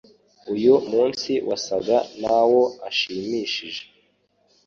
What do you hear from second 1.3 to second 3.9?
wasaga nawo ashimishije